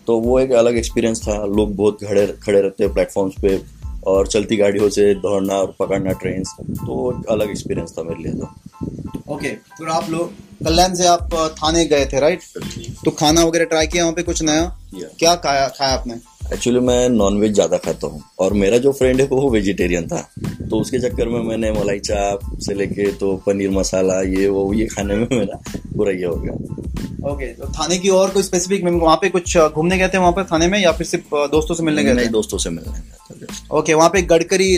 तो 0.06 0.18
वो 0.20 0.38
एक 0.40 0.52
अलग 0.54 0.76
एक्सपीरियंस 0.78 1.20
था। 1.22 1.34
लोग 1.46 1.74
बहुत 1.76 1.98
खड़े 2.04 2.26
खड़े 2.42 2.60
रहते 2.60 2.84
हैं 2.84 2.92
प्लेटफॉर्म्स 2.92 3.34
पे 3.42 3.60
और 4.06 4.26
चलती 4.26 4.56
गाड़ियों 4.56 4.88
से 4.90 5.12
दौड़ना 5.16 5.54
और 5.54 5.74
पकड़ना 5.78 6.12
ट्रेन 6.20 6.42
तो 6.76 7.08
अलग 7.30 7.50
एक्सपीरियंस 7.50 7.94
था 7.98 8.02
मेरे 8.02 8.22
लिए 8.22 8.32
तो। 8.32 9.34
ओके 9.34 9.48
तो 9.48 9.92
आप 9.92 10.08
लोग 10.10 10.30
कल्याण 10.64 10.94
से 10.94 11.06
आप 11.06 11.34
थाने 11.58 11.84
गए 11.86 12.06
थे 12.12 12.20
राइट 12.20 12.42
तो 13.04 13.10
खाना 13.10 13.44
वगैरह 13.44 13.64
ट्राई 13.66 13.86
किया 13.86 14.04
वहाँ 14.04 14.14
पे 14.14 14.22
कुछ 14.22 14.42
नया? 14.42 14.64
क्या 14.94 15.34
खाया 15.36 15.68
खाया 15.68 15.94
आपने? 15.94 16.14
एक्चुअली 16.54 16.80
मैं 16.80 17.08
नॉनवेज 17.10 17.52
ज़्यादा 17.54 17.76
खाता 17.78 18.06
हूँ। 18.06 18.22
और 18.38 18.52
मेरा 18.54 18.78
जो 18.78 18.92
फ्रेंड 18.92 19.20
है 19.20 19.26
वो 19.28 19.50
वेजिटेरियन 19.50 20.06
था। 20.08 20.28
तो 20.68 20.80
उसके 20.80 20.98
चक्कर 21.00 21.28
में 21.28 21.40
मैंने 21.42 21.70
मलाई 21.72 21.98
चाप 22.00 22.40
से 22.60 22.74
लेके 22.74 23.10
तो 23.14 23.34
पनीर 23.46 23.70
मसाला 23.70 24.20
ये 24.22 24.48
वो 24.48 24.72
ये 24.74 24.86
खाने 24.86 25.14
में 25.14 25.26
मेरा 25.30 25.60
पूरा 25.96 26.12
ये 26.12 26.24
हो 26.24 26.36
गया। 26.36 26.52
ओके 27.24 27.46
तो 27.52 27.68
थाने 27.72 27.98
की 27.98 28.08
और 28.10 28.30
कोई 28.30 28.42
स्पेसिफिक 28.42 28.84
वहाँ 28.84 29.16
पे 29.16 29.28
कुछ 29.28 29.56
घूमने 29.58 29.98
गए 29.98 30.08
थे 30.08 30.18
वहाँ 30.18 30.32
पे 30.32 30.44
थाने 30.44 30.68
में 30.68 30.78
या 30.78 30.92
फिर 30.92 31.06
सिर्फ़ 31.06 31.34
दोस्तों 31.50 31.74
से 31.74 31.82
मिलने 31.82 32.04
गए 32.04 32.12
नहीं 32.14 32.28
दोस्तों 32.30 32.58
से 32.58 32.70
मिलने 32.70 32.92
गए 32.92 33.46
ओके 33.70 33.94
वहाँ 33.94 34.08
पे 34.10 34.22
गडकरी 34.24 34.74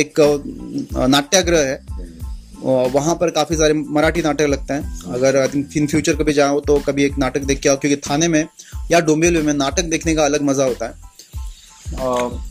एक 0.00 0.20
नाट्यगृह 1.08 1.60
है। 1.60 2.10
वहाँ 2.62 3.14
पर 3.14 3.30
काफ़ी 3.30 3.56
सारे 3.56 3.74
मराठी 3.74 4.22
नाटक 4.22 4.46
लगते 4.48 4.74
हैं। 4.74 5.12
अगर 5.14 5.36
इन 5.54 5.86
फ्यूचर 5.86 6.16
कभी 6.16 6.32
जाओ 6.32 6.60
तो 6.60 6.78
कभी 6.80 7.04
एक 7.04 7.18
नाटक 7.18 7.44
देख 7.44 7.60
के 7.60 7.68
आओ 7.68 7.76
क्योंकि 7.76 7.96
थाने 8.00 8.28
में 8.28 8.44
या 8.90 9.00
डोंबिवली 9.00 9.42
में 9.42 9.52
नाटक 9.54 9.84
देखने 9.86 10.14
का 10.14 10.24
अलग 10.24 10.42
मज़ा 10.42 10.64
होता 10.64 10.86
है। 10.86 11.10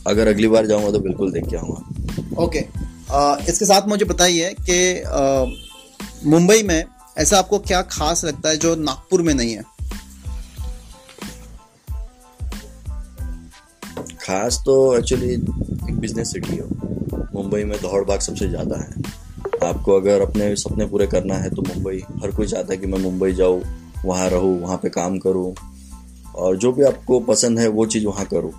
अगर 0.06 0.28
अगली 0.28 0.48
बार 0.48 0.66
जाऊँगा 0.66 0.90
तो 0.90 0.98
बिल्कुल 1.00 1.30
देख 1.32 1.44
के 1.44 1.56
आऊँगा। 1.56 2.01
ओके। 2.36 2.58
इसके 3.50 3.64
साथ 3.64 3.88
मुझे 3.88 4.04
बताइए 4.04 4.54
कि 4.60 5.02
मुंबई 6.26 6.62
में 6.62 6.84
ऐसा 7.18 7.38
आपको 7.38 7.58
क्या 7.60 7.80
खास 7.90 8.24
लगता 8.24 8.48
है 8.48 8.56
जो 8.56 8.74
नागपुर 8.76 9.22
में 9.22 9.32
नहीं 9.34 9.52
है? 9.52 9.62
खास 14.20 14.62
तो 14.66 14.74
एक्चुअली 14.96 15.32
एक 15.32 15.98
बिज़नेस 16.00 16.32
सिटी 16.32 16.56
है। 16.56 16.64
मुंबई 17.34 17.64
में 17.64 17.78
दौड़ 17.82 18.04
भाग 18.04 18.20
सबसे 18.20 18.48
ज़्यादा 18.48 18.76
है। 18.76 19.68
आपको 19.68 19.96
अगर 19.96 20.20
अपने 20.20 20.54
सपने 20.56 20.86
पूरे 20.86 21.06
करना 21.06 21.34
है 21.34 21.50
तो 21.50 21.62
मुंबई, 21.62 22.02
हर 22.22 22.30
कोई 22.30 22.46
चाहता 22.46 22.72
है 22.72 22.78
कि 22.78 22.86
मैं 22.86 22.98
मुंबई 22.98 23.32
जाऊँ, 23.32 23.62
वहाँ 24.04 24.28
रहूँ, 24.30 24.60
वहाँ 24.60 24.76
पे 24.76 24.88
काम 24.88 25.18
करूँ, 25.18 25.54
और 26.34 26.56
जो 26.56 26.72
भी 26.72 26.82
आपको 26.84 27.20
पसंद 27.22 27.58
है 27.58 27.68
वो 27.68 27.86
चीज़ 27.86 28.06
वहाँ 28.06 28.24
करूँ। 28.26 28.52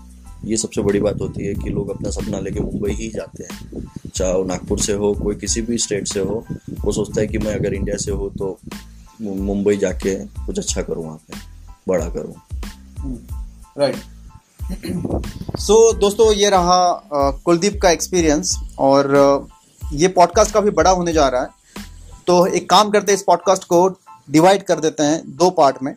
ये 0.45 0.57
सबसे 0.57 0.81
बड़ी 0.81 0.99
बात 0.99 1.21
होती 1.21 1.45
है 1.45 1.53
कि 1.55 1.69
लोग 1.69 1.89
अपना 1.89 2.09
सपना 2.11 2.39
लेके 2.39 2.59
मुंबई 2.59 2.93
ही 2.93 3.09
जाते 3.09 3.43
हैं। 3.43 3.83
चाहे 4.07 4.33
वो 4.33 4.43
नागपुर 4.43 4.79
से 4.79 4.93
हो, 4.93 5.13
कोई 5.13 5.35
किसी 5.35 5.61
भी 5.61 5.77
स्टेट 5.77 6.07
से 6.07 6.19
हो, 6.21 6.43
वो 6.81 6.91
सोचता 6.91 7.21
है 7.21 7.27
कि 7.27 7.37
मैं 7.37 7.55
अगर 7.55 7.73
इंडिया 7.73 7.97
से 7.97 8.11
हो 8.11 8.29
तो 8.29 8.57
मुंबई 9.21 9.77
जाके 9.77 10.15
कुछ 10.45 10.59
अच्छा 10.59 10.81
करूँ 10.81 11.05
वहाँ 11.05 11.17
पे, 11.17 11.37
बड़ा 11.87 12.09
करूँ। 12.09 12.33
राइट 13.77 13.95
सो 15.59 15.91
दोस्तों, 15.93 16.31
ये 16.33 16.49
रहा 16.49 17.39
कुलदीप 17.45 17.79
का 17.81 17.89
एक्सपीरियंस 17.91 18.55
और 18.79 19.47
ये 19.81 20.07
पॉडकास्ट 20.09 20.53
काफ़ी 20.53 20.69
बड़ा 20.71 20.91
होने 20.91 21.13
जा 21.13 21.27
रहा 21.27 21.41
है। 21.41 21.49
तो 22.27 22.45
एक 22.47 22.69
काम 22.69 22.89
करते 22.89 23.11
हैं, 23.11 23.17
इस 23.17 23.23
पॉडकास्ट 23.23 23.63
को 23.63 23.87
डिवाइड 24.31 24.63
कर 24.63 24.79
देते 24.79 25.03
हैं 25.03 25.21
दो 25.37 25.49
पार्ट 25.51 25.83
में। 25.83 25.93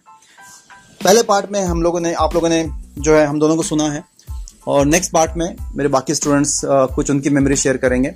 पहले 1.01 1.23
पार्ट 1.23 1.51
में 1.53 1.61
हम 1.63 1.83
लोगों 1.83 2.01
ने, 2.01 2.13
आप 2.15 2.35
लोगों 2.35 2.49
ने 2.49 2.65
जो 2.99 3.17
है, 3.17 3.27
हम 3.27 3.39
दोनों 3.41 3.57
को 3.57 3.63
सुना 3.63 3.85
है। 3.85 4.05
और 4.67 4.87
नेक्स्ट 4.87 5.13
पार्ट 5.13 5.37
में 5.37 5.55
मेरे 5.75 5.89
बाकी 5.89 6.15
स्टूडेंट्स 6.15 6.61
कुछ 6.67 7.11
उनकी 7.11 7.31
मेमोरी 7.31 7.57
शेयर 7.57 7.77
करेंगे। 7.77 8.15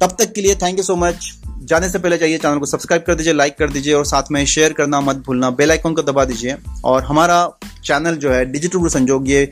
तब 0.00 0.16
तक 0.18 0.32
के 0.32 0.40
लिए 0.40 0.54
थैंक 0.54 0.78
यू 0.78 0.84
सो 0.84 0.96
मच 0.96 1.32
जाने 1.64 1.88
से 1.88 1.98
पहले 1.98 2.16
चाहिए 2.18 2.38
चैनल 2.38 2.58
को 2.58 2.66
सब्सक्राइब 2.66 3.02
कर 3.06 3.14
दीजिए 3.14 3.32
लाइक 3.32 3.56
कर 3.58 3.70
दीजिए 3.70 3.92
और 3.94 4.04
साथ 4.06 4.30
में 4.32 4.44
शेयर 4.46 4.72
करना 4.72 5.00
मत 5.00 5.16
भूलना। 5.16 5.50
बेल 5.50 5.70
आइकन 5.70 5.92
को 5.92 6.02
दबा 6.02 6.24
दीजिए। 6.24 6.56
और 6.84 7.04
हमारा 7.04 7.48
चैनल 7.84 8.16
जो 8.16 8.32
है 8.32 8.44
डिजिटल 8.44 8.78
गुरु 8.78 8.90
संजोग 8.90 9.28
ये 9.28 9.50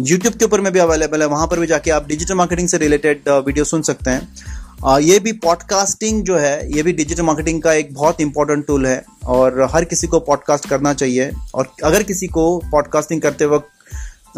यूट्यूब 0.00 0.34
के 0.34 0.44
ऊपर 0.44 0.60
में 0.60 0.72
भी 0.72 0.78
अवेलेबल 0.78 1.22
है। 1.22 1.26
वहाँ 1.28 1.46
पर 1.46 1.60
भी 1.60 1.66
जाके 1.66 1.90
आप 1.90 2.06
डिजिटल 2.08 2.34
मार्केटिंग 2.34 2.68
से 2.68 2.78
रिलेटेड 2.78 3.28
वीडियो 3.28 3.64
सुन 3.64 3.82
सकते 3.82 4.10
हैं। 4.10 4.98
ये 5.00 5.18
भी 5.18 5.32
पॉडकास्टिंग 5.32 6.22
जो 6.24 6.36
है, 6.38 6.72
ये 6.76 6.82
भी 6.82 6.92
डिजिटल 6.92 7.22
मार्केटिंग 7.22 7.62
का 7.62 7.72
एक 7.72 7.92
बहुत 7.94 8.20
इंपॉर्टेंट 8.20 8.66
टूल 8.66 8.86
है। 8.86 9.02
और 9.26 9.66
हर 9.72 9.84
किसी 9.84 10.06
को 10.06 10.20
पॉडकास्ट 10.20 10.68
करना 10.68 10.92
चाहिए। 10.94 11.30
और 11.54 11.72
अगर 11.84 12.02
किसी 12.02 12.26
को 12.26 12.58
पॉडकास्टिंग 12.72 13.20
करते 13.22 13.46
वक्त 13.46 13.68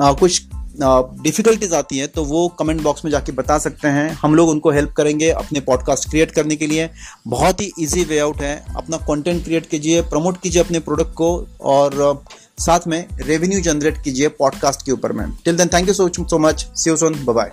कुछ 0.01 0.43
डिफ़िकल्टीज 0.81 1.73
आती 1.75 1.99
हैं 1.99 2.09
तो 2.09 2.25
वो 2.25 2.49
कमेंट 2.49 2.81
बॉक्स 2.83 3.05
में 3.05 3.11
जाके 3.13 3.33
बता 3.33 3.59
सकते 3.59 3.89
हैं। 3.89 4.11
हम 4.13 4.35
लोग 4.35 4.49
उनको 4.49 4.71
हेल्प 4.71 4.93
करेंगे 4.93 5.31
अपने 5.31 5.61
पॉडकास्ट 5.61 6.09
क्रिएट 6.11 6.31
करने 6.31 6.57
के 6.57 6.67
लिए। 6.67 6.89
बहुत 7.29 7.61
ही 7.61 7.71
इजी 7.79 8.05
वे 8.05 8.19
आउट 8.19 8.37
है। 8.37 8.55
अपना 8.77 8.97
कंटेंट 8.97 9.45
क्रिएट 9.45 9.67
कीजिए 9.67 10.03
प्रमोट 10.03 10.41
कीजिए 10.43 10.63
अपने 10.63 10.81
प्रोडक्ट 10.81 11.15
को, 11.15 11.47
और 11.61 12.25
साथ 12.59 12.87
में 12.87 13.07
रेवेन्यू 13.13 13.61
जनरेट 13.61 14.03
कीजिए 14.05 14.29
पॉडकास्ट 14.29 14.87
के 14.87 14.93
ऊपर 14.93 15.13
में। 15.13 15.27
Till 15.45 15.57
then 15.57 15.69
thank 15.69 15.89
you 15.89 15.95
so 15.95 16.09
so 16.19 16.39
much 16.39 16.67
see 16.75 16.97
soon 16.97 17.25
bye 17.25 17.53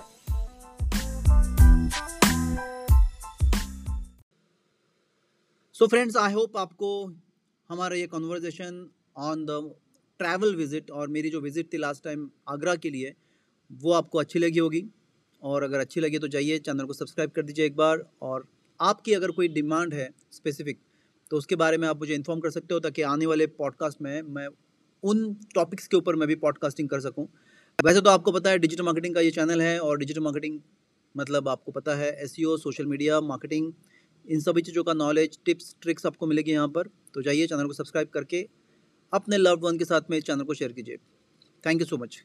so 5.74 5.86
friends 5.86 6.16
I 6.16 6.32
hope 6.32 6.56
आपको 6.56 6.88
हमारा 7.70 7.96
ये 7.96 8.06
conversation 8.06 8.86
on 9.16 9.44
the 9.44 9.70
travel 10.20 10.54
visit 10.56 10.90
और 10.92 11.08
मेरी 11.08 11.30
जो 11.30 11.40
विज़िट 11.40 11.72
थी 11.72 11.78
लास्ट 11.78 12.04
टाइम 12.04 12.28
आगरा 12.48 12.74
के 12.76 12.90
लिए, 12.90 13.14
वो 13.70 13.92
आपको 13.92 14.18
अच्छी 14.18 14.38
लगी 14.38 14.58
होगी। 14.58 14.84
और 15.42 15.62
अगर 15.62 15.80
अच्छी 15.80 16.00
लगी 16.00 16.18
तो 16.18 16.28
जाइए 16.28 16.58
चैनल 16.60 16.84
को 16.84 16.92
सब्सक्राइब 16.94 17.30
कर 17.30 17.42
दीजिए 17.42 17.66
एक 17.66 17.76
बार। 17.76 18.04
और 18.22 18.46
आपकी 18.80 19.14
अगर 19.14 19.30
कोई 19.32 19.48
डिमांड 19.50 19.94
है 19.94 20.08
स्पेसिफिक 20.32 20.78
तो 21.30 21.36
उसके 21.36 21.56
बारे 21.56 21.76
में 21.78 21.86
आप 21.88 21.98
मुझे 21.98 22.14
इन्फॉर्म 22.14 22.40
कर 22.40 22.50
सकते 22.50 22.74
हो 22.74 22.80
ताकि 22.80 23.02
आने 23.04 23.26
वाले 23.26 23.46
पॉडकास्ट 23.58 24.00
में 24.02 24.20
मैं 24.28 24.46
उन 25.02 25.32
टॉपिक्स 25.54 25.86
के 25.86 25.96
ऊपर 25.96 26.16
मैं 26.16 26.28
भी 26.28 26.34
पॉडकास्टिंग 26.36 26.88
कर 26.88 27.00
सकूँ। 27.00 27.26
वैसे 27.78 28.00
तो 28.00 28.10
आपको 28.10 28.32
पता 28.32 28.50
है 28.50 28.58
डिजिटल 28.58 28.84
मार्केटिंग 28.84 29.14
का 29.14 29.20
ये 29.20 29.30
चैनल 29.30 29.62
है 29.62 29.78
और 29.80 29.98
डिजिटल 29.98 30.20
मार्केटिंग 30.20 30.58
मतलब 31.14 31.48
आपको 31.48 31.72
पता 31.72 31.94
है 31.96 32.10
एसईओ 32.24 32.56
सोशल 32.58 32.86
मीडिया 32.86 33.20
मार्केटिंग 33.22 33.72
इन 34.24 34.40
सभी 34.40 34.62
चीज़ों 34.62 34.84
का 34.84 34.92
नॉलेज 34.94 35.38
टिप्स 35.44 35.74
ट्रिक्स 35.82 36.06
आपको 36.06 36.26
मिलेगी 36.26 36.52
यहाँ 36.52 36.68
पर। 36.68 36.88
तो 37.14 37.22
जाइए 37.22 37.46
चैनल 37.46 37.66
को 37.66 37.72
सब्सक्राइब 37.74 38.08
करके 38.14 38.46
अपने 39.12 39.36
लव्ड 39.36 39.64
वन 39.64 39.78
के 39.78 39.84
साथ 39.84 40.10
में 40.10 40.16
इस 40.18 40.24
चैनल 40.24 40.44
को 40.44 40.54
शेयर 40.54 40.72
कीजिए। 40.72 40.96
Thank 41.64 41.80
you 41.80 41.86
so 41.86 41.96
much 41.96 42.22